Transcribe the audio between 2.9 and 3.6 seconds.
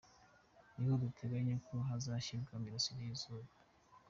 y’izuba.